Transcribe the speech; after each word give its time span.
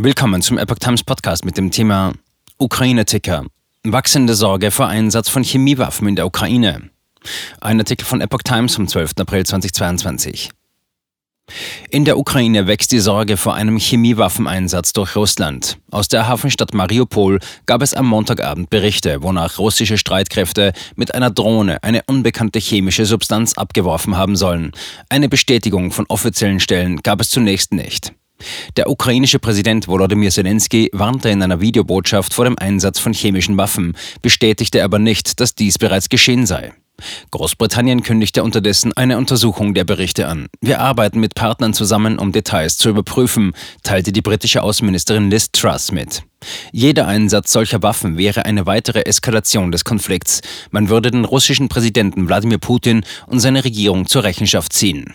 Willkommen 0.00 0.42
zum 0.42 0.58
Epoch 0.58 0.78
Times 0.78 1.02
Podcast 1.02 1.44
mit 1.44 1.58
dem 1.58 1.72
Thema 1.72 2.12
Ukraine-Ticker. 2.56 3.46
Wachsende 3.82 4.34
Sorge 4.36 4.70
vor 4.70 4.86
Einsatz 4.86 5.28
von 5.28 5.42
Chemiewaffen 5.42 6.06
in 6.06 6.14
der 6.14 6.24
Ukraine. 6.24 6.90
Ein 7.60 7.80
Artikel 7.80 8.04
von 8.04 8.20
Epoch 8.20 8.44
Times 8.44 8.76
vom 8.76 8.86
12. 8.86 9.14
April 9.18 9.44
2022. 9.44 10.50
In 11.90 12.04
der 12.04 12.16
Ukraine 12.16 12.68
wächst 12.68 12.92
die 12.92 13.00
Sorge 13.00 13.36
vor 13.36 13.56
einem 13.56 13.76
Chemiewaffeneinsatz 13.76 14.92
durch 14.92 15.16
Russland. 15.16 15.78
Aus 15.90 16.06
der 16.06 16.28
Hafenstadt 16.28 16.74
Mariupol 16.74 17.40
gab 17.66 17.82
es 17.82 17.92
am 17.92 18.06
Montagabend 18.06 18.70
Berichte, 18.70 19.24
wonach 19.24 19.58
russische 19.58 19.98
Streitkräfte 19.98 20.74
mit 20.94 21.12
einer 21.16 21.30
Drohne 21.32 21.82
eine 21.82 22.02
unbekannte 22.06 22.60
chemische 22.60 23.04
Substanz 23.04 23.54
abgeworfen 23.54 24.16
haben 24.16 24.36
sollen. 24.36 24.70
Eine 25.08 25.28
Bestätigung 25.28 25.90
von 25.90 26.06
offiziellen 26.08 26.60
Stellen 26.60 26.98
gab 26.98 27.20
es 27.20 27.30
zunächst 27.30 27.72
nicht. 27.72 28.12
Der 28.76 28.88
ukrainische 28.88 29.38
Präsident 29.38 29.88
Volodymyr 29.88 30.30
Zelensky 30.30 30.90
warnte 30.92 31.30
in 31.30 31.42
einer 31.42 31.60
Videobotschaft 31.60 32.34
vor 32.34 32.44
dem 32.44 32.58
Einsatz 32.58 32.98
von 32.98 33.12
chemischen 33.12 33.56
Waffen, 33.56 33.96
bestätigte 34.22 34.84
aber 34.84 34.98
nicht, 34.98 35.40
dass 35.40 35.54
dies 35.54 35.78
bereits 35.78 36.08
geschehen 36.08 36.46
sei. 36.46 36.72
Großbritannien 37.30 38.02
kündigte 38.02 38.42
unterdessen 38.42 38.92
eine 38.96 39.18
Untersuchung 39.18 39.74
der 39.74 39.84
Berichte 39.84 40.26
an. 40.26 40.48
Wir 40.60 40.80
arbeiten 40.80 41.20
mit 41.20 41.34
Partnern 41.34 41.74
zusammen, 41.74 42.18
um 42.18 42.32
Details 42.32 42.76
zu 42.76 42.88
überprüfen, 42.88 43.52
teilte 43.82 44.12
die 44.12 44.22
britische 44.22 44.62
Außenministerin 44.62 45.30
Liz 45.30 45.52
Truss 45.52 45.92
mit. 45.92 46.22
Jeder 46.72 47.06
Einsatz 47.06 47.52
solcher 47.52 47.82
Waffen 47.82 48.18
wäre 48.18 48.44
eine 48.44 48.66
weitere 48.66 49.02
Eskalation 49.02 49.70
des 49.70 49.84
Konflikts. 49.84 50.40
Man 50.70 50.88
würde 50.88 51.10
den 51.10 51.24
russischen 51.24 51.68
Präsidenten 51.68 52.26
Wladimir 52.26 52.58
Putin 52.58 53.04
und 53.26 53.40
seine 53.40 53.64
Regierung 53.64 54.06
zur 54.06 54.24
Rechenschaft 54.24 54.72
ziehen. 54.72 55.14